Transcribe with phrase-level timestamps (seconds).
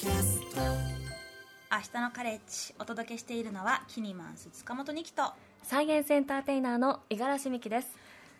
[0.00, 0.04] 明
[1.92, 5.32] 日のカレッジお届けしているのはキニマンス塚本二木と
[5.64, 7.88] サイエンスエンターテイナーの五十嵐美希です。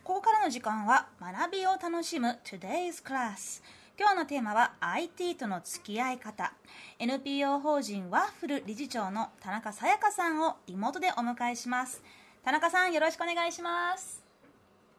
[0.04, 3.60] ここからの時間は学びを楽しむ Today's Class
[3.98, 6.52] 今日のテーマは IT との付き合い方。
[7.00, 12.00] NPO 法人ワッフル理事長の田中さやかさんをリモートでお迎えします。
[12.44, 14.22] 田中さんよろしくお願いします。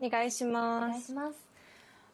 [0.02, 0.90] お願いしおます。
[0.90, 1.49] 願いします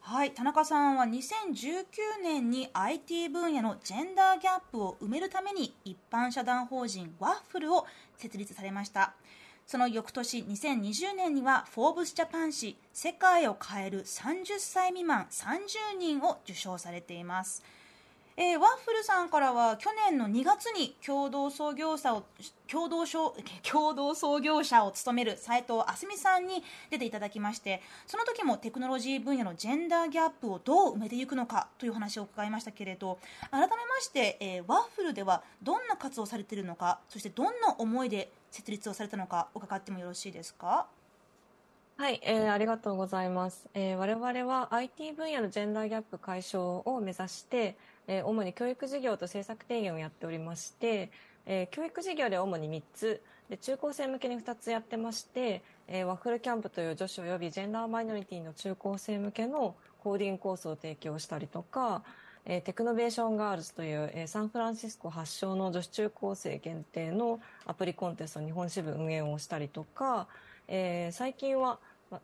[0.07, 1.83] はい田中さんは2019
[2.21, 9.15] 年に IT 分野のジェンダーギャップを埋めるために一般社団法人ワッフルを設立されました。
[9.65, 17.63] その翌年2020年にはフォーブスジャパン誌世界を変える30歳未満30人を受賞されています。
[18.37, 22.23] えーワッフルさんからは去年の2月に共同創業者を
[22.69, 33.19] 共同共同創業者を務める斉藤あすみさんに出ていただきましてその時もテクノロジー分野のジェンダーギャップをどう埋めていくのかという話を伺いましたけれど
[33.51, 40.87] 改めまして、えーワッフルではどんな活動をされているのかそしてどんな思いで設立をされたのか伺ってもよろしいですか？
[41.97, 43.65] はい、えーありがとうございます。
[43.73, 51.09] えー我々は IT 分野のジェンダーギャップ解消を目指して、えー主に教育事業と政策提言をやっておりまして、
[51.45, 62.03] えー教育事業で主に3つ、で中高生向けに2つやってまして、えー Waffle Camp という女子及びジェンダーマイノリティの中高生向けのコーディングコースを提供したりとか、
[62.45, 70.27] えー Technovation Girls という、えーサンフランシスコ発祥の女子中高生限定のアプリコンテスト日本支部運営をしたりとか、
[70.67, 71.79] えー最近は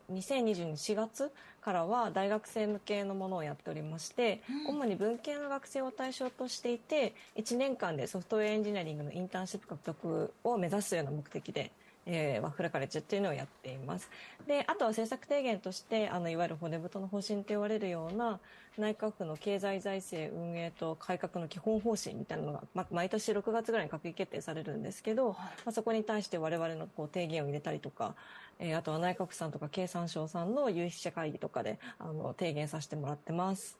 [0.08, 11.70] ま2022年4月からは大学生向けのものをやっておりまして、主に文系の学生を対象としていて1年間でソフトウェアエンジニアリングのインターンシップ獲得を目指すような目的で、
[12.06, 14.10] えーワッフルカレッジっていうのをやっています。
[14.46, 18.40] であとは政策提言としてあのいわゆる骨太の方針と言われるような
[18.78, 28.14] 内閣府の経済財政運営と改革の基本方針みたいなのが、ま、毎年6月ぐらいに閣議決定されるんですけど、まあ、そこに対して我々のこう提言を入れたりとか、
[28.62, 33.76] えーあとは内閣府さんとか経産省さんの有識者会議とかであの提言させてもらってます。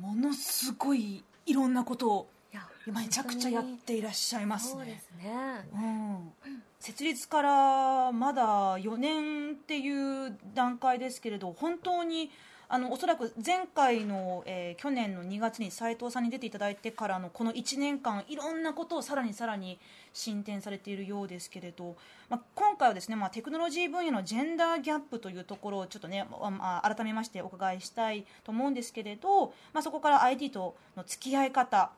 [0.00, 4.80] ものすごいいろんなことをいやめちゃくちゃやっていらっしゃいますね。
[4.80, 5.32] そうですね。
[5.72, 6.32] うん。
[6.78, 12.30] 設立からまだ4年っていう段階ですけれど本当に
[12.68, 19.78] あのおそらく前回の、えー去年の2月に斉藤さんに出ていただいてからのこの1年間いろんなことをさらにさらに
[20.12, 21.96] 進展されているようですけれど、
[22.28, 31.90] まあ、今回はですね、まあ、テクノロジー分野のジェンダーギャップというところをちょっとね、まあ改めましてお伺いしたいと思うんですけれど、まあ、そこから IT との付き合い方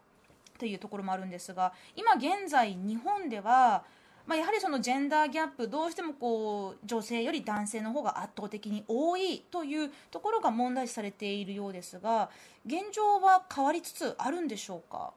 [0.58, 3.84] というところもあるんですが今現在日本では、
[4.28, 12.28] まあ、やはりそのジェンダーギャップどうしてもこう女性より男性の方が圧倒的に多いというところが問題視されているようですが
[12.66, 15.12] 現状は変わりつつあるんでしょうか、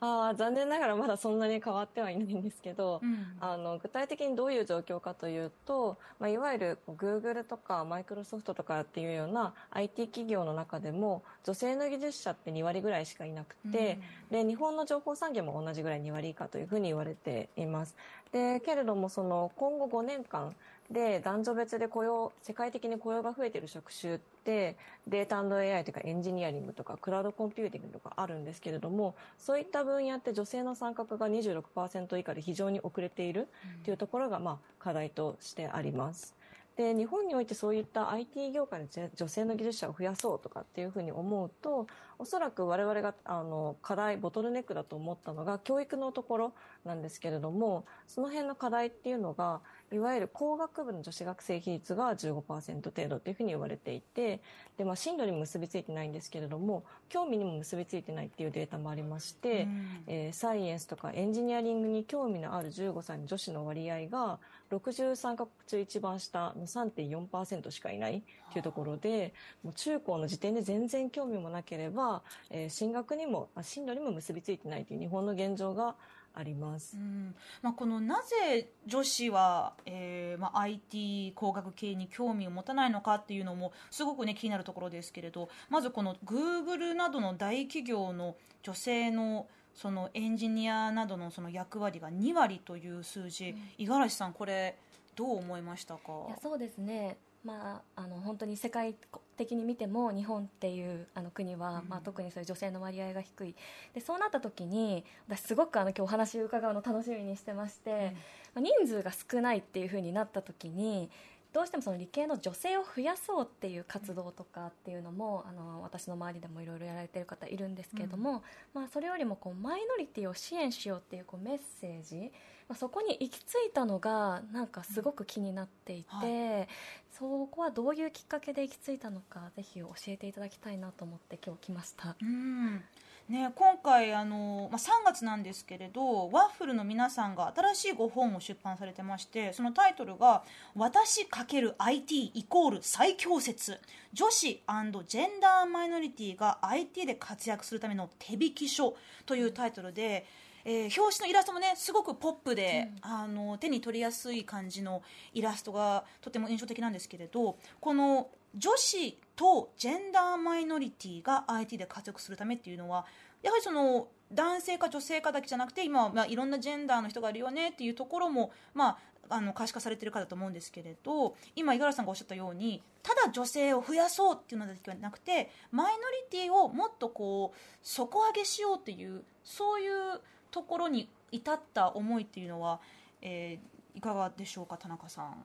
[0.00, 13.98] あー残念ながらまだそんなに変わってはいないんですけど、うんあの具体的にどういう状況かというと、まあ、いわゆる Google とかマイクロソフトとかっていうような IT 企業の中でも女性の技術者って2割ぐらいしかいなくて、
[14.30, 17.96] で日本の情報産業も同じぐらい2割以下というふうに言われています。
[18.32, 20.54] でけれどもその今後5年間
[20.90, 33.46] で男女別で雇用世界的に雇用が増えている職種ってデータ &AI とかエンジニアリングとかクラウドコンピューティングとかあるんですけれどもそういった分野って女性の参画が26%以下で非常に遅れている
[33.84, 36.39] というところがまあ課題としてあります。
[36.80, 41.86] で日本においてそういった IT 業界で女性の技術者を増やそうとかっていうふうに思うと
[42.18, 46.52] おそらく我々があの課題ボトルネックだと思ったのが教育のところ
[46.86, 49.60] なんですけれどもその辺の課題っていうのが
[49.92, 54.40] いわゆる工学部の女子学生比率が15%程度というふうに言われていて
[54.78, 59.86] で、まあ、進路にも結びついてないんですけれども興味にも結びついてないっていうデータもありまして、うん。
[60.06, 64.38] えーサイエンスとかエンジニアリングに興味のある15歳の女子の割合が
[64.70, 68.22] 63カ国中一番下の3.4%しかいない
[68.52, 75.96] というところでもう中高の時点で全然興味もなければ、えー進学にも進路にも結びついてないという日本の現状が
[76.34, 76.96] あります。
[76.96, 89.46] うんまあ、このなぜ女子は、えーまあ、IT 工学系に興味を持たないのかっていうのもすごく、ね、気になるところですけれどまずこの Google などの大企業の女性の
[89.80, 93.54] そのエンジニアなどのその役割が2割という数字。
[93.78, 94.76] 五十嵐さん、これ
[95.16, 96.00] どう思いましたか？
[96.28, 97.16] いやそうですね。
[97.42, 98.94] まあ、あの本当に世界
[99.38, 101.88] 的に見ても日本っていうあの国は、うん。
[101.88, 103.54] まあ、特にそういう女性の割合が低い。
[103.94, 108.14] でそうなった時に私すごくあの今日お話を伺うの楽しみにしてまして、
[108.54, 111.10] まあ人数が少ないっていうふうになった時に
[111.52, 118.42] どうしてもその理系の女性を増やそうっていう活動とかっていうのもあの私の周りでもいろいろやられてる方いるんですけれども、
[118.72, 122.32] まあ、それよりもこうマイノリティを支援しようっていうこうメッセージ、
[122.68, 126.68] まあ、そこに行き着いたのがなんかすごく気になっていて、はい。
[127.10, 132.16] そこはどういうきっかけで行き着いたのかぜひ教えていただきたいなと思って今日来ました。
[132.22, 132.82] うん
[133.30, 140.42] ね、今回あの、まあ、3月なんですけれどワッフルの皆さんが新しいご本を出版されてましてそのタイトルが
[140.74, 143.78] 「私 ×IT イコール最強説
[144.12, 148.96] 女子ジェンダーマイノリティが IT で活躍するための手引き書」
[149.26, 150.26] というタイトルで。
[150.62, 155.02] えー表紙のイラストもねすごくポップで、あの手に取りやすい感じの
[155.32, 163.06] イラストがとても印象的なんですけれどこの女子とジェンダーマイノリティが IT で活躍するためっていうのは
[163.42, 168.98] やはりその男性か女性かだけじゃなくて今はまあいろんなジェンダーの人がいるよねっていうところも、ま
[169.28, 175.98] あ、あの可視化されてるかだと思うんですけれど今五十嵐さんがおっしゃったようにただ女性を増やそうっていうのだけはなくてマイノ
[176.30, 180.20] リティをもっとこう底上げしようっていうそういう
[180.50, 182.80] ところに至った思いっていうのは、
[183.22, 185.44] えーいかがでしょうか田中さん。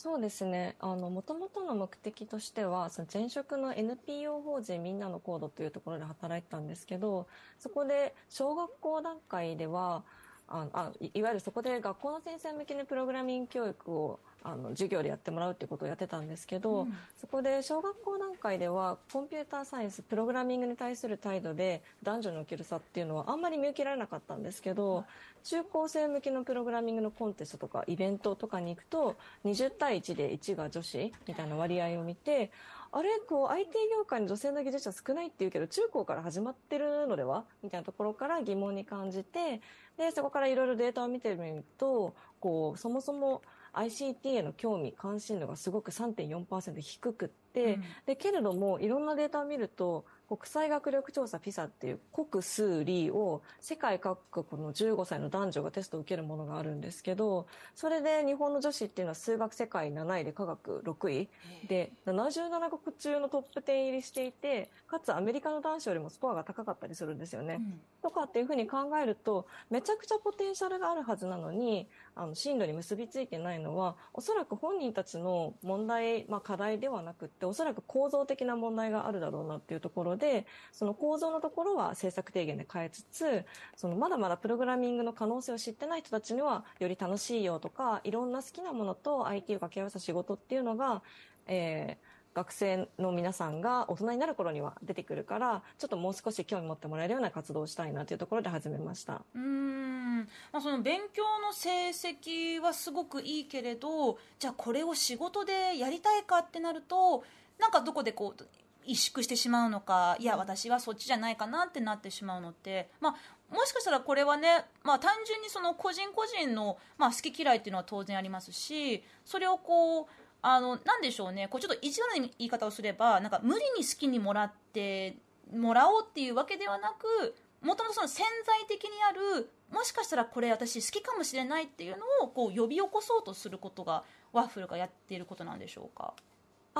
[0.00, 0.76] そうですね。
[0.78, 7.26] あの、もともとの目的としては、その前職の NPO 法人みんなのコードというところで働いてたんですけど、
[7.58, 10.06] そこで小学校段階では、
[10.46, 16.96] ああいわゆるそこで学校の先生向けのプログラミング教育をあの授業でやってもらうっていうことをやってたんですけど、うん。
[17.16, 25.04] そこで小学校段階ではコンピューターサイエンスプログラミングに対する態度で男女における差っていうのはあんまり見受けられなかったんですけど、
[25.44, 32.50] 中高生向けのプログラミングのコンテストとかイベントとかに行くと20対1で1が女子みたいな割合を見て
[32.90, 39.60] あれこう IT 業界の女性の技術者少ないっていうけど中高から始まってるのではみたいなところから疑問に感じて
[39.98, 47.82] でそこからいろいろデータを見てみるとこうそもそも ICT への興味関心度がすごく3.4%低くって、うん。
[48.06, 61.28] でけれどもいろんなデータを見ると国際学力調査 PISA っていう国数理を世界各国の15歳の男女がテストを受けるものがあるんですけどそれで日本の女子っていうのは数学世界7位で科学6位。
[61.66, 67.56] で77カ国中のトップ10入りしていてかつアメリカの男子よりもスコアが高かったりするんですよね。
[67.58, 67.80] うん。
[68.02, 83.44] とかっていうふうに考えるとめちゃくちゃポテンシャルがあるはずなのにあの進路に結びついてないのはおそらく本人たちの問題、まあ、課題ではなくっておそらく構造的な問題があるだろうなっていうところでその構造のところは政策提言で変えつつ
[83.76, 91.02] そのまだまだプログラミングの可能性を知ってない人たちにはより楽しいよとかいろんな好きなものと IT を掛け合わせた仕事っていうのが、
[91.46, 99.22] えー学生の皆さんが大人になる頃には出てくるからちょっともう少し興味持ってもらえるような活動をしたいなというところで始めました。
[99.34, 100.18] うん
[100.52, 107.24] まあ、その勉強の成績はすごくいいけれどじゃあこれを仕事でやりたいかってなると
[107.58, 108.46] なんかどこでこう
[108.88, 120.06] 萎縮してしまうのかいや私はそっちじゃないかなってなってしまうのって、まあ、もしかしたらこれはね、まあ、単純にその個人個人の、まあ、好き嫌いっていうのは当然ありますしそれをこう
[120.40, 125.16] あのなんでしょうねこうちょっと意地悪な言い方をすればなんか無理に好きにもらって
[125.54, 136.14] もらおうっていうわけではなくもともとその潜在的にあるもしかしたらこれ私好きかもしれないっていうのをこう呼び起こそうとすることがワッフルがやっていることなんでしょうか？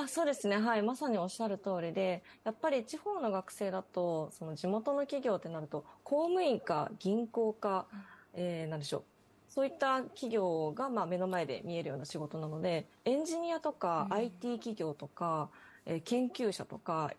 [0.00, 7.86] あそうですね、はい、まさにおっしゃる通りで、やっぱり地方の学生だと、その地元の企業ってなると、公務員か銀行か、
[8.34, 9.02] えーなんでしょう、
[9.48, 14.16] そういった企業がまあ目の前で見えるような仕事なので、エンジニアとかうん。
[14.16, 15.48] IT 企業とか、
[15.86, 17.12] えー研究者とか、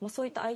[0.00, 0.50] まあ、そういった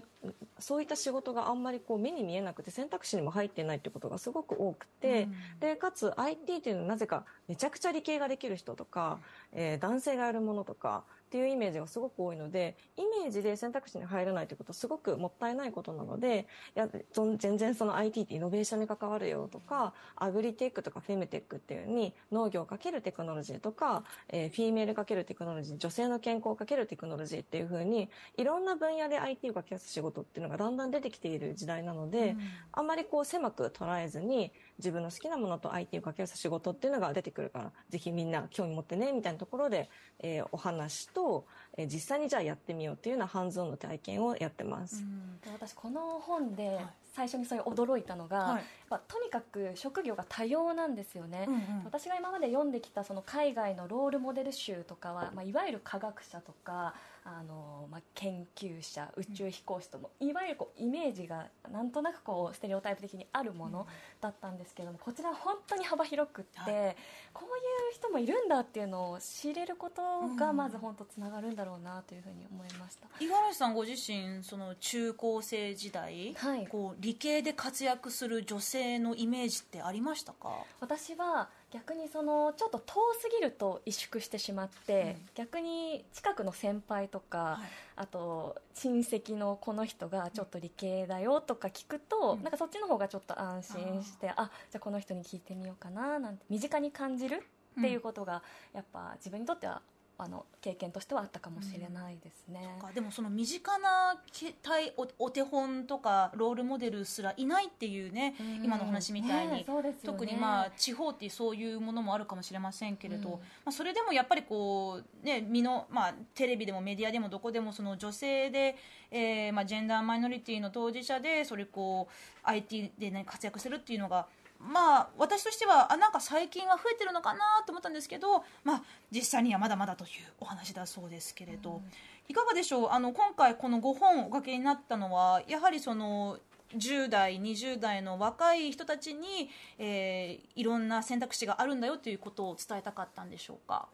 [0.58, 5.60] そういった仕事があんまりこう目に見えなくて選択肢にも入ってないってことがすごく多くて、うん。
[5.60, 9.20] でかつ IT っていうのはなぜかめちゃくちゃ理系ができる人とか、
[9.52, 16.88] えー男性がやるものとかっていうイメージがすごく多いのでイメージで選択肢に入らないということはすごくもったいないことなのでいや
[17.36, 32.38] 全然その IT ってイノベーションに関わるよとかアグリテックとかフェムテックっていうように農業かけるテクノロジーとか、えーフィーメールかけるテクノロジー女性の健康かけるテクノロジーっていうふうにいろんな分野で IT を掛け合わせる仕事っていうのがだんだん出てきている時代なので、うん。
[32.72, 45.04] あんまりこう狭く捉えずに自分の好きなものと IT を掛け合わせた仕事っていうのが出てくるからぜひみんな興味持ってねみたいなところで、えーお話と、えー実際にじゃあやってみようっていうようなハンズオンの体験をやってます。
[45.52, 46.86] 私この本ではい
[47.18, 48.62] 最初にそういう驚いたのが、はい。
[48.88, 51.60] まあとにかく職業が多様なんですよね、うんうん。
[51.84, 56.94] 私が今まで読んできたその海外のロールモデル集とかは、まあ、いわゆる科学者とか
[57.24, 63.86] あの、まあ、研究者宇宙飛行士とも、いわゆるこうイメージがなんとなくこうステレオタイプ的にあるもの
[64.20, 66.96] だったんですけどもこちら本当に幅広くって、はい、
[67.34, 67.60] こうい
[67.92, 70.02] う人もいるんだっていうのを知れること
[70.36, 73.08] がまず本当つながるんだろうなというふうに思いました。
[73.20, 80.50] 五十嵐さんご自身その中高生時代、はい、こう理系で活躍する女性のイメージってありましたか？
[80.78, 97.42] 私は逆にそのちょっと遠すぎると萎縮してしまって、うん、逆に近くの先輩とか、はい、あと親戚のこの人がちょっと理系だよとか聞くと、うん、なんかそっちの方がちょっと安心してあじゃあこの人に聞いてみようかななんて身近に感じる
[97.80, 98.42] っていうことが、
[98.74, 99.80] やっぱ自分にとっては
[100.20, 104.16] あの経験としてはあったかもしれないですね、うん、でもその身近な
[104.62, 109.66] 体おお手本とかロールモデルすらいないっていうね、うん、今の話みたいに、ね、
[110.04, 118.76] 特にまあ地方ってそういうものもあるかもしれませんけれど、うん、まあ、それでもやっぱりこう、ね、身の、まあ、テレビでもメディアでもどこでもその女性で、
[119.12, 124.26] えーまあ、ジェンダーマイノリティの当事者でそれこう IT で、ね、活躍するっていうのが
[124.60, 130.10] まあ、私としてはあなんか最近は増えてるのかなと思ったんですけど、まあ、実際にはまだまだという
[130.40, 131.82] お話だそうですけれど、うん、
[132.28, 132.88] いかがでしょう？
[132.90, 136.38] あの今回この5本おかけになったのはやはりその
[136.76, 139.48] 10代20代の若い人たちに、
[139.78, 143.88] えー、いろんな選択肢があるんだよということを伝えたかったんでしょうか？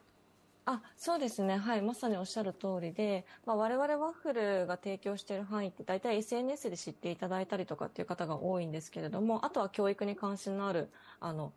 [0.66, 10.90] あそうですね、はい、まさにおっしゃる通りで、まあ、我々ワッフルが提供している範囲って大体 SNS で知っていただいたりとかっていう方が多いんですけれども、あとは教育に関心のある、
[11.20, 11.52] あの、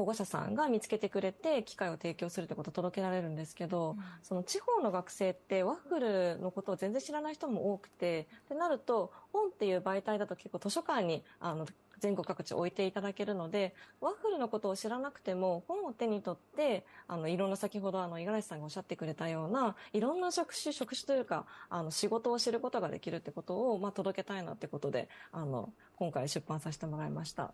[0.00, 11.66] 保護者さんが見つけてくれて機会を提供するってことを届けられるんですけど、うん、その地方の学生ってワッフルのことを全然知らない人も多くてってなると本っていう媒体だと結構図書館にあの
[12.00, 27.52] 全国各地置いていただけるので、ワッフルのことを知らなくても、本を手に取って、あの、いろんな先ほどあの、五十嵐さんがおっしゃってくれたような、いろんな職種、職種というか、あの、仕事を知ることができるってことを、まあ、届けたいなってことで、あの、今回出版させてもらいました。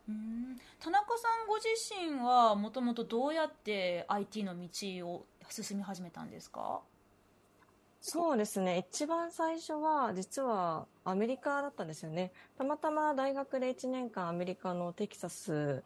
[0.81, 1.69] 田中さんご自
[2.17, 4.69] 身は、もともとどうやって IT の道
[5.09, 6.81] を進み始めたんですか？
[8.09, 8.87] そうですね。
[8.89, 12.31] 一番最初は、実はアメリカだったんですよね。
[12.57, 15.83] たまたま大学で1年間アメリカのテキサス、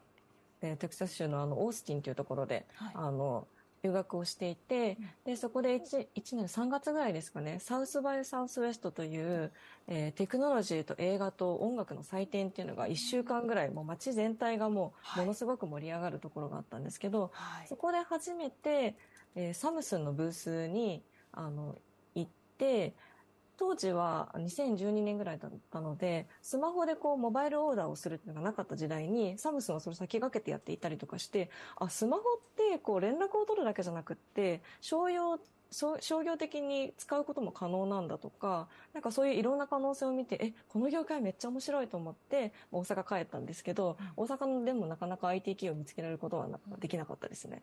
[0.61, 3.49] えー、テキサス州のあの、オースティンというところで、はい、あの、
[3.83, 9.51] 留学をしていて、で、そこで 1, 1年3月ぐらいですかね、サウスバイサウスウェストという、
[9.89, 18.95] えー、テクノロジーと映画と音楽の祭典っていうのが1週間ぐらい、もう街全体がもうものすごく盛り上がるところがあったんですけど、はい、そこで初めて、
[19.35, 21.79] えー、サムスンのブースに、あの、
[22.61, 22.95] て、
[23.57, 32.25] 当時は2012年ぐらいだったので、スマホでこうモバイルオーダーをするっていうのがなかった時代に、サムスンはそれ先駆けてやっていたりとかして、あ、スマホっ
[32.57, 35.39] てこう連絡を取るだけじゃなくって、商用
[35.73, 46.49] 商業的に使うことも可能なんだとか、なんかそういういろんな可能性を見て、え、この業界めっちゃ面白いと思って、大阪帰ったんですけど、大阪でもなかなか IT 企業を見つけられることは
[46.81, 47.63] できなかったですね。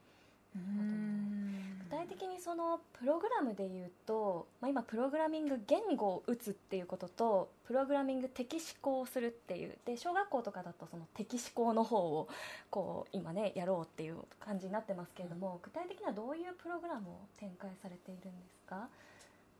[0.55, 12.27] うん具体的にそのプログラムでいうと、まあ、今プログラミング言語を打つっていうこととプログラミング的思考をするっていうで小学校とかだとその的思考の方を
[12.69, 18.89] こう今ねやろうっていう感じになってますけれども具体的にはどういうプログラムを展開されているんですか？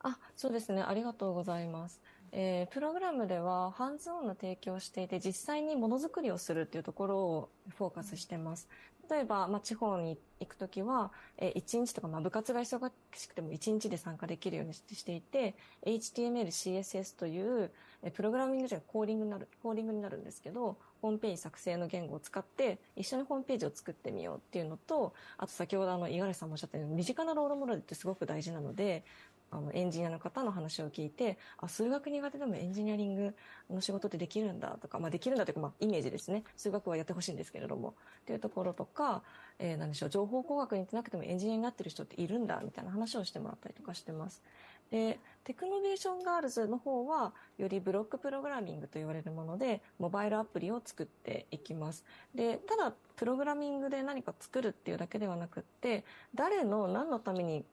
[0.00, 2.00] あそうですねありがとうございます。
[2.30, 8.68] えー、プログラムではハンズオンの提供をしていて実際にものづくりをするっていうところをフォーカスしてます。
[9.10, 17.70] 例えば、まあ、地方に行くときは、えー、1日とか、まあ、部活が忙しくても1日で参加できるようにしていて、HTML、CSS という、
[18.14, 29.04] プログラミングじゃコーディングになる、コーディングになるんですけど、ホームページ作成の言語を使って、一緒にホームページを作ってみようっていうのと、あと先ほどあの、五十嵐さんもおっしゃったように、身近なロールモデルってすごく大事なので、
[29.50, 33.34] あのエンジニアの方の話を聞いてあ数学苦手でもエンジニアリング
[33.70, 39.22] の仕事ってできるんだとか、まあ、できるんだというか、まあ、イメージですね数学はやってほしいんですけれどもっていうところとか、
[39.58, 44.42] えー、何でしょう情報工学に行ってなくてもエンジニアになってる人っているんだみたいな話をしてもらったりとかしてます。
[44.90, 52.04] でテクノベーションガールズの方はよりブロックプログラミングと言われるものでモバイルアプリを作っていきます
[52.34, 56.04] でただプログラミングで何か作るっていうだけではなくって
[56.34, 57.64] 誰の何のために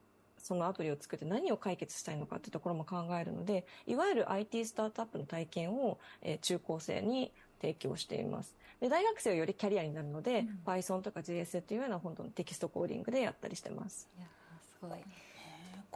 [0.45, 8.55] そのアプリを作って何を解決したいのかっていうところも考えるので、いわゆる IT スタートアップの体験を、えー、中高生に提供しています。
[8.79, 14.07] で、大学生はよりキャリアになるので、うん、Python とか JS っていうような本当のテキストコーディングでやったりしてます。
[14.19, 14.27] いや、
[14.61, 14.99] すごい。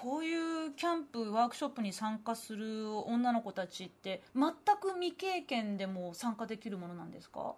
[0.01, 0.33] こうい
[0.67, 7.55] うキャンプワークショップに参加する女の子たちって全く未経験でも参加できるものなんですか？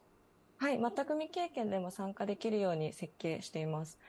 [0.57, 3.99] はい、全く未経験でも参加できるように設計しています。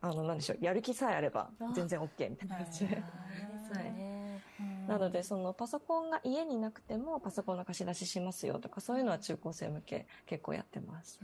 [0.00, 3.02] あの、なんでしょう、やる気さえあれば全然 OK みたいな感じで。
[4.86, 11.22] なのでそのパソコンが家になくてもパソコンの貸し出ししますよとかそういうのは中高生向け結構やってます。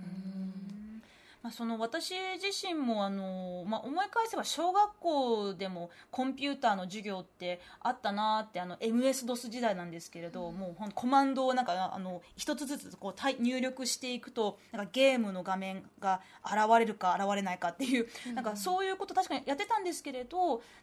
[1.42, 20.38] まあ、その私自身もあの、まあ、思い返せば小学校でもコンピューターの授業ってあったなってあの MS-DOS 時代なんですけれど、うん、もうコマンドをなんかあの一つずつこう入力していくとなんかゲームの画面が現れるか現れないかっていう、うん、なんかそういうこと確かにやってたんですけれど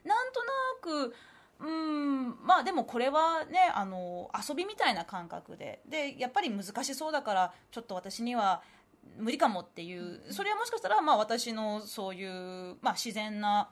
[0.06, 0.44] なんと
[0.94, 1.16] なく
[1.60, 5.80] うんまあでもこれはねあの遊びみたいな感覚で。
[5.88, 8.62] でやっぱり難しそうだからちょっと私には
[9.18, 10.22] 無理かもっていう。
[10.32, 13.70] それはもしかしたらまあ私のそういう、まあ、自然な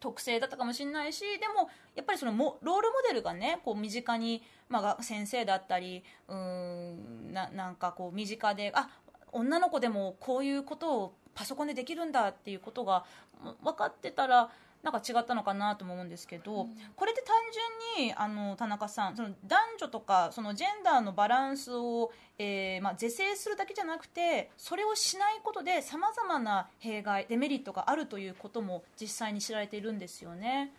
[0.00, 8.88] 特性だったかもしれないしでもやっぱりそのもロールモデルがねこう身近に、まあ、先生だったりうんななんかこう身近であ
[9.30, 13.04] 女の子でもこういうことをパソコンでできるんだっていうことが
[13.62, 14.50] 分かってたら
[14.82, 17.36] なんか違ったのかなと思うんですけど、うん、これって単
[17.96, 30.72] 純にあの田中さんその男女とかそのジェンダーのバランスを、えーまあ、是正するだけじゃなくてそれをしないことでさまざまな弊害デメリットがあるということも実際に知られているんですよね。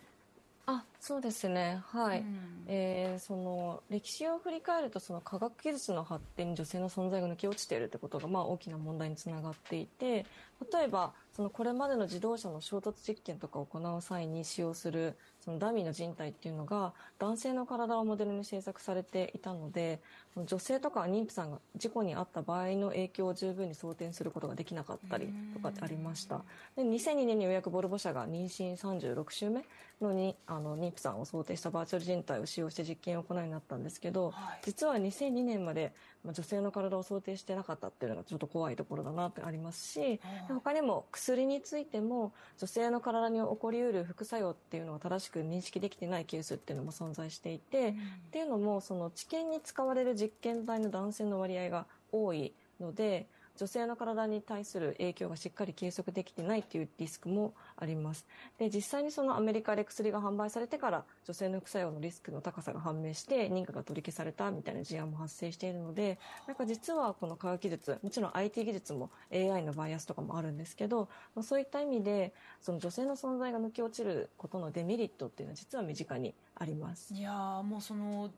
[0.66, 1.82] あそうですね。
[1.88, 10.24] はい、うん、えー、その歴史を振り返るとその科学技術の発展に女性の存在が抜け落ちているということがまあ大きな問題につながっていて
[10.72, 20.00] 例えばそのこれまでの自動車の衝突実験とかを行う際に使用するそのダミーの人体っていうのが男性の体をモデルに制作されていたので
[20.36, 26.42] 女性とか妊婦さんが事故に遭った場合の影響を十分に想定することができなかったりとかありました。
[26.74, 29.64] で2002年にようやくボルボ社が妊娠36週目
[30.00, 35.92] のにあの妊婦さんを想定したバーチャル人体を使用して実験を行うようになったんですけど、はい、実は2002年まで
[36.24, 47.92] 女性の体を想定してなかったっていうのがちょっと怖いところだなってありますし他にも薬についても女性の体に起こりうる副作用っていうのを正しく認識できてないケースっていうのも存在していて、うん、っ
[48.30, 53.26] ていうのもその治験に使われる実験体の男性の割合が多いので
[53.56, 57.71] 女性の体に対する影響がしっかり計測できてないっていうリスクもあります。
[57.82, 58.24] あります。
[58.58, 77.12] で、実際にそのアメリカで薬が販売されてから女性の副作用のリスクの高さが判明して認可が取り消されたみたいな事案も発生しているので、なんか実はこの科学技術、もちろん IT 技術も AI のバイアスとかもあるんですけど、まあ、そういった意味で、その女性の存在が抜け落ちることのデメリットっていうのは実は身近にあります。
[77.12, 78.30] いやもうその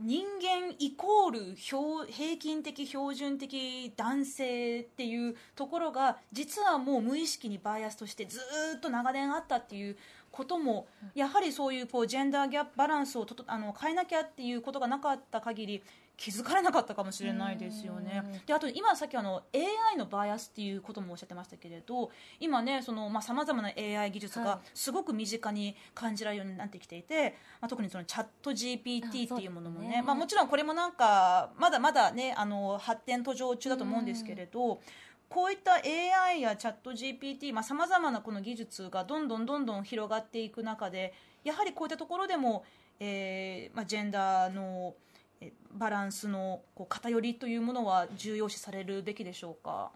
[0.00, 1.54] 人間イコール
[2.12, 8.40] 平均的標準的男性っていうところが実はもう無意識にバイアスとしてず
[8.76, 9.96] っと長年あったっていう
[10.30, 15.82] こともやはりそういうこうジェンダーギャップバランスをとあの変えなきゃっていうことがなかった限り
[16.16, 18.22] 気づかれなかったかもしれないですよね。
[18.46, 34.80] であと今さっきあの AI のバイアスっていうこともおっしゃってましたけれど今ねそのまあさまざまな AI 技術がすごく身近に感じられるようになってきていて、まあ、特にそのチャット GPT っていうものもね、ね、まあ、もちろんこれもなんかまだまだねあの発展途上中だと思うんですけれど。
[35.32, 42.64] こういった AI やチャット GPT さまざ、まなこの技術がどんどんどんどん広がっていく中でやはりこういったところでも、
[43.00, 44.94] えーまあ、ジェンダーの
[45.72, 49.90] バランスのこう偏りというものは重要視されるべきでしょうか？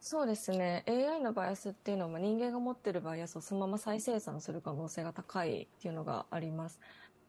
[0.00, 0.84] そうですね。
[0.88, 6.80] AI のバイアスっていうのは人間が持っているバイアスをそのまま再生産する可能性が高いっていうのがあります。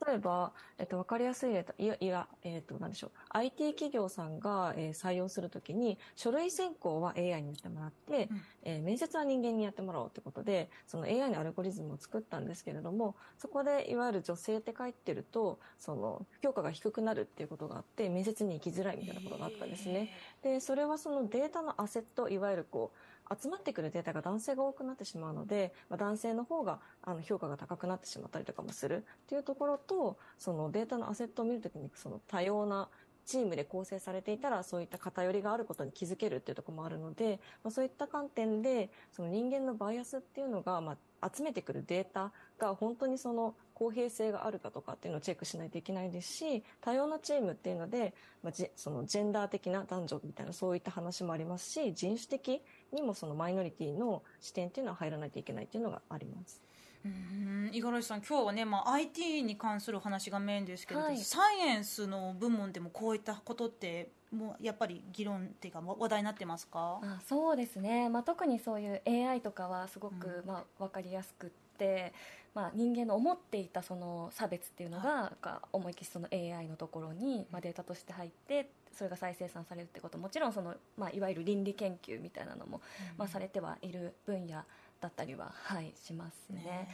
[0.06, 3.12] 例えば、えっと、わかりやすい例いや、いや、えっと、なんでしょう。
[3.30, 20.12] IT 企業さんが、えー、採用するときに、書類選考は AI にやってもらって、うん、えー、面接は人間にやってもらおうってことで、その AI のアルゴリズムを作ったんですけれども、そこでいわゆる女性って書いてると、その、評価が低くなるっていうことがあって、面接に行きづらいみたいなことがあったんですね。
[20.44, 22.98] で、それはそのデータのアセット、いわゆるこう、
[23.42, 32.90] 集まってくるデータが男性が多くなってしまうので、まあ、男性の方があの評価が高くなってしまったりとかもするっていうところと、そのデータのアセットを見るときにその多様な
[33.28, 48.13] チームで構成されていたらそういった偏りがあることに気づけるっていうところもあるので、まあ、そういった観点でその人間のバイアスっていうのが、まあ、集めてくるデータが本当にその公平性があるかとかっていうのをチェックしないといけないですし多様なチームっていうので、
[48.44, 52.62] まあ、ジそのジェンダー的な男女みたいなそういった話もありますし人種的
[52.93, 56.62] にもそのマイノリティの視点っていうのは入らないといけないっていうのがあります。
[57.06, 67.00] うん五十嵐さん今日はね、まあ、IT に関する話がメインですけれど、はい、サイエンスの部門でもこういったことってもうやっぱり議論っていうか話題になってますか？
[67.02, 72.13] あそうですね、まあ、特にそういう AI とかはすごく、まあ、分かりやすくって、
[72.54, 82.82] まあ、人間の思っていたその差別っていうのが、はい、思いっきりその AI のところに、まあ、データとして入ってそれが再生産されるってこともちろんその、まあ、いわゆる倫理研究みたいなのも、
[83.18, 84.63] まあ、されてはいる分野
[85.00, 86.90] だったりは、はい、しますね。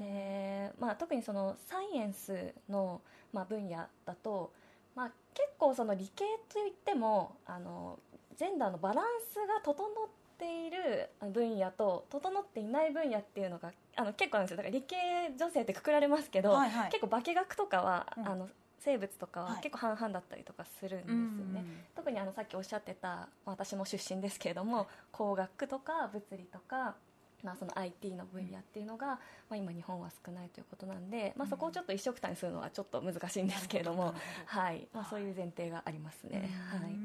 [0.00, 0.72] ね。
[0.72, 3.00] でまあ、特にそのサイエンスの、
[3.32, 4.52] まあ、分野だと、
[4.96, 7.98] まあ、結構その理系といってもあの
[8.36, 14.56] ジェンダーのバランスが整っている分野と整っていない分野っていうのがあの結構なんですよ。
[14.56, 14.96] だから理系
[15.38, 16.90] 女性ってくくられますけど、はいはい。
[16.90, 18.28] 結構化学とかは、うん。
[18.28, 19.60] あの生物とかははい。
[19.62, 21.64] 結構半々だったりとかするんですようんね。
[21.94, 26.94] 特にあのさっきおっしゃってたまあ私も出身ですけれども工学とか物理とか、
[27.42, 29.18] まあ、その IT の分野っていうのが、ま
[29.50, 34.14] あ、今日本は少ないということなんで、まあ、そこをちょっと一緒くたにするのはちょっと難しいんですけれども、
[34.46, 34.88] はい。
[34.92, 36.50] まあ、そういう前提がありますね。
[36.70, 36.96] はい。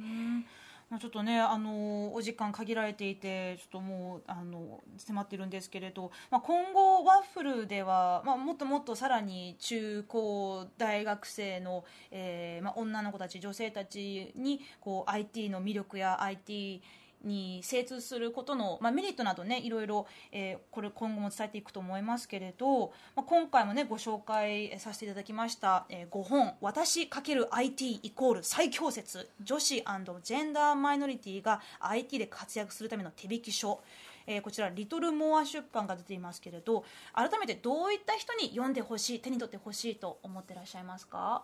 [1.00, 16.82] ちょっとね、あのお時間限られていて、ちょっともうあの迫っているんですけれど、まあ、今後、ワッフルでは、まあ、もっともっとさらに中高大学生の、えーまあ、女の子たち、女性たちにこう IT の魅力や IT
[17.24, 33.82] に精通することの、まあ、メリットなどねいろいろ、えーこれ今後も伝えていくと思いますけれど、まあ、今回もねご紹介させていただきました、え5本「私 ×IT イコール最強説女子ジェンダーマイノリティが IT で活躍するための手引き書」
[34.28, 41.44] えーこちらリトルモア出版が出ていますけれど改めてどういった人に読んでほしい手に取ってほしいと思ってらっしゃいますか？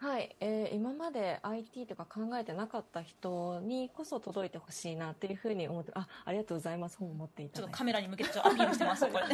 [0.00, 6.96] はい、えー今まで IT とか考えてなかった人にこそ届いてほしいなっていうふうに思ってあありがとうございます。
[6.96, 7.68] 本を持っていただいて。
[7.68, 9.24] ちょっとカメラに向けてちょっとアピールしてますこれ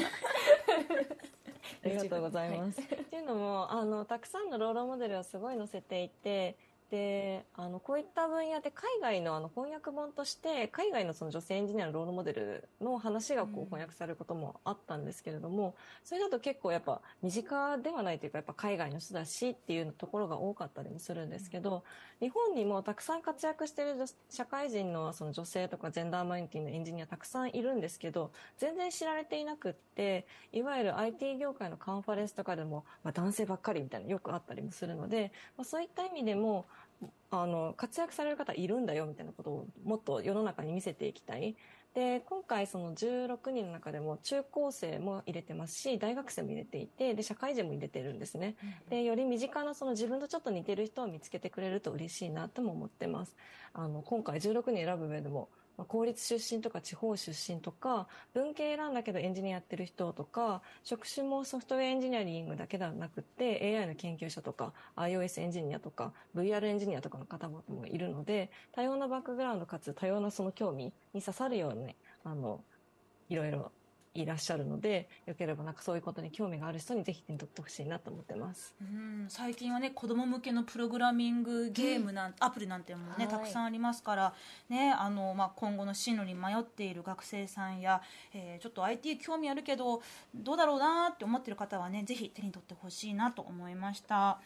[1.84, 2.80] ありがとうございます。
[2.80, 6.56] っていうのもあのたくさんのロールモデルをすごい載せていて
[6.90, 13.62] であのこういった分野で海外のあの翻訳本として海外のその女性エンジニアのロールモデルの話がこうん。
[13.64, 21.84] う翻訳されることもあったんですけれども、それだと結構やっぱ身近ではないというかやっぱ海外の人だしっていうところが多かったりもするんですけど、
[22.20, 36.66] 日本にもたくさん活躍している女社会人のその女性とかジェンダーマイノリティのエンジニアたくさんいるんですけど全然知られていなくっていわゆる IT 業界のカンファレンスとかでも、まあ、男性ばっかりみたいなのよくあったりもするので、まあ、そういった意味でも
[37.30, 41.56] あの活躍される方いるんだよみたいなことをもっと世の中に見せていきたい。
[41.94, 48.54] で今回その16人の中でも中高生も入れてますし大学生も入れていてで社会人も入れてるんですね。
[48.90, 53.34] でより身近なその自分とちょっと似てる人を見つけてくれると嬉しいなとも思ってます。
[53.72, 72.60] あの今回16人選ぶ上でもまあ公立出身とか地方出身とか文系選んだけどエンジニアやってる人とか職種もソフトウェアエンジニアリングだけではなくて AI の研究者とか iOS エンジニアとか VR エンジニアとかの方もいるので多様なバックグラウンドかつ多様なその興味に刺さるようにあの
[73.28, 73.70] いろいろ
[74.22, 78.74] いらっしゃるのでよければなんかそういうことに興味がある人にぜひ手に取ってほしいなと思ってます。
[78.80, 84.34] うん最近はね子供向けのプログラミングゲームなん、アプリなんていうのもね、はいたくさんありますから、
[84.68, 88.00] ねあのまあ、今後の進路に迷っている学生さんや、
[88.32, 90.02] えーちょっと IT 興味あるけど
[90.34, 94.40] どうだろうなって思っている方はねぜひ手に取ってほしいなと思いました。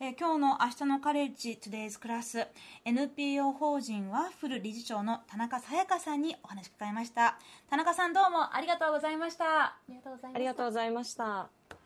[0.00, 2.46] えー今日の明日のカレッジ Today's クラス
[2.84, 7.36] NPO 法人ワッフル理事長の田中さやかさんにお話伺いました
[7.68, 11.77] 田中さんどうもありがとうございましたありがとうございますありがとうございました。